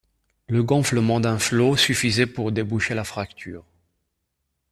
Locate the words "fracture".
3.03-3.63